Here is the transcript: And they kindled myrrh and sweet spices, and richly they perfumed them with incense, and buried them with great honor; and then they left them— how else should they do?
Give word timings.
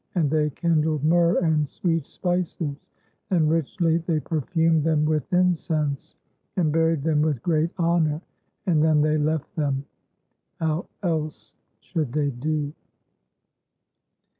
And 0.15 0.31
they 0.31 0.49
kindled 0.49 1.03
myrrh 1.03 1.37
and 1.45 1.69
sweet 1.69 2.07
spices, 2.07 2.89
and 3.29 3.51
richly 3.51 3.97
they 3.99 4.19
perfumed 4.19 4.83
them 4.83 5.05
with 5.05 5.31
incense, 5.31 6.15
and 6.57 6.71
buried 6.71 7.03
them 7.03 7.21
with 7.21 7.43
great 7.43 7.69
honor; 7.77 8.19
and 8.65 8.83
then 8.83 9.03
they 9.03 9.19
left 9.19 9.55
them— 9.55 9.85
how 10.59 10.87
else 11.03 11.53
should 11.81 12.13
they 12.13 12.31
do? 12.31 12.73